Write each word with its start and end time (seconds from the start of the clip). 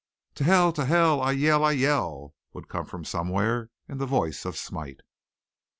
"To 0.33 0.43
hell, 0.43 0.73
to 0.73 0.85
hell, 0.85 1.21
I 1.21 1.31
yell, 1.33 1.63
I 1.63 1.73
yell," 1.73 2.33
would 2.53 2.67
come 2.67 2.87
from 2.87 3.05
somewhere 3.05 3.69
in 3.87 3.99
the 3.99 4.07
voice 4.07 4.45
of 4.45 4.57
Smite. 4.57 5.01